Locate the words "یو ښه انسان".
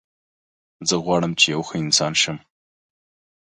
1.53-2.13